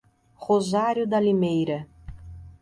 [0.33, 1.87] Rosário da Limeira